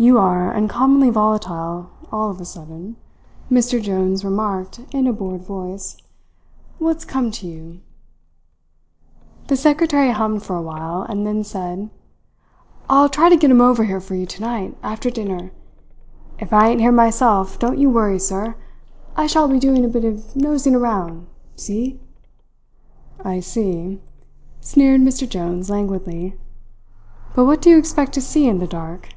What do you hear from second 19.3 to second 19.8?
be